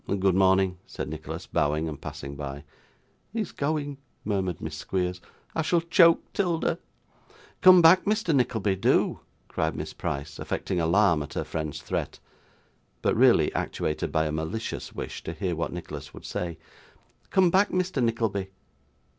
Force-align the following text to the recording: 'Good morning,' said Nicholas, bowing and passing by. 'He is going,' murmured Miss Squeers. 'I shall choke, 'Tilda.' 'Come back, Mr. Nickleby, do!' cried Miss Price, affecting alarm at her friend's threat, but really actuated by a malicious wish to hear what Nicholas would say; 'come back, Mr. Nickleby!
'Good 0.07 0.33
morning,' 0.33 0.79
said 0.87 1.09
Nicholas, 1.09 1.45
bowing 1.45 1.87
and 1.87 2.01
passing 2.01 2.35
by. 2.35 2.63
'He 3.31 3.41
is 3.41 3.51
going,' 3.51 3.99
murmured 4.25 4.59
Miss 4.59 4.75
Squeers. 4.75 5.21
'I 5.55 5.61
shall 5.61 5.81
choke, 5.81 6.33
'Tilda.' 6.33 6.79
'Come 7.61 7.83
back, 7.83 8.05
Mr. 8.05 8.33
Nickleby, 8.33 8.77
do!' 8.77 9.19
cried 9.47 9.75
Miss 9.75 9.93
Price, 9.93 10.39
affecting 10.39 10.79
alarm 10.79 11.21
at 11.21 11.35
her 11.35 11.43
friend's 11.43 11.83
threat, 11.83 12.17
but 13.03 13.15
really 13.15 13.53
actuated 13.53 14.11
by 14.11 14.25
a 14.25 14.31
malicious 14.31 14.91
wish 14.91 15.23
to 15.23 15.33
hear 15.33 15.55
what 15.55 15.71
Nicholas 15.71 16.15
would 16.15 16.25
say; 16.25 16.57
'come 17.29 17.51
back, 17.51 17.69
Mr. 17.69 18.01
Nickleby! 18.01 18.49